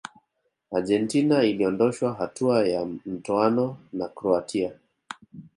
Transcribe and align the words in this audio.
argentina 0.71 1.43
iliondoshwa 1.43 2.13
hatua 2.13 2.67
ya 2.67 2.85
mtoano 2.85 3.77
na 3.93 4.07
croatia 4.07 4.73